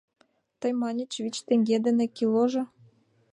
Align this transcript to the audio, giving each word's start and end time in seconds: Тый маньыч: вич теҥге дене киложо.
Тый 0.59 0.71
маньыч: 0.81 1.13
вич 1.23 1.35
теҥге 1.47 1.77
дене 1.85 2.05
киложо. 2.15 2.63